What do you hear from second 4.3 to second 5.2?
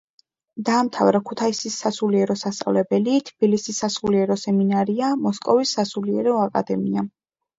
სემინარია,